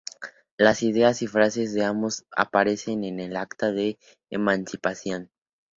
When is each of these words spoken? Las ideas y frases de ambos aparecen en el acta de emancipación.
Las 0.57 0.81
ideas 0.81 1.21
y 1.21 1.27
frases 1.27 1.75
de 1.75 1.85
ambos 1.85 2.25
aparecen 2.35 3.03
en 3.03 3.19
el 3.19 3.35
acta 3.37 3.71
de 3.71 3.99
emancipación. 4.31 5.29